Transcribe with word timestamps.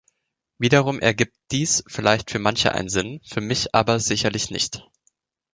Wiederum 0.57 0.99
ergibt 0.99 1.35
dies 1.51 1.83
vielleicht 1.87 2.31
für 2.31 2.39
manche 2.39 2.71
einen 2.73 2.89
Sinn, 2.89 3.21
für 3.23 3.39
mich 3.39 3.75
aber 3.75 3.99
sicherlich 3.99 4.49
nicht. 4.49 4.83